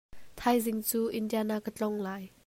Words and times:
Thaizing 0.39 0.81
cu 0.89 1.01
Indiana 1.19 1.55
ka 1.63 1.71
tlawng 1.75 1.99
lai. 2.05 2.23